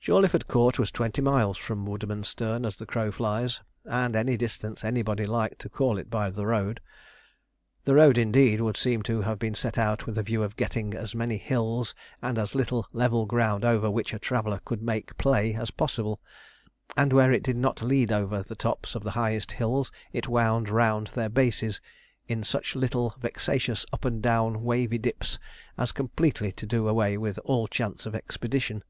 [0.00, 5.26] Jawleyford Court was twenty miles from Woodmansterne as the crow flies, and any distance anybody
[5.26, 6.80] liked to call it by the road.
[7.84, 10.94] The road, indeed, would seem to have been set out with a view of getting
[10.94, 15.52] as many hills and as little level ground over which a traveller could make play
[15.52, 16.20] as possible;
[16.96, 20.70] and where it did not lead over the tops of the highest hills, it wound
[20.70, 21.82] round their bases,
[22.28, 25.38] in such little, vexatious, up and down, wavy dips
[25.76, 28.82] as completely to do away with all chance of expedition.